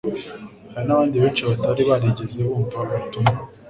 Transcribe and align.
hari 0.73 0.85
n'abandi 0.87 1.15
benshi 1.23 1.45
batari 1.49 1.81
barigeze 1.89 2.37
bumva 2.47 2.77
ubutumwa 2.85 3.37